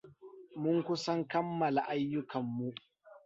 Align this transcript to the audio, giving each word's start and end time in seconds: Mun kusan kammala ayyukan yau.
Mun 0.61 0.77
kusan 0.87 1.19
kammala 1.31 1.81
ayyukan 1.93 2.45
yau. 2.59 2.73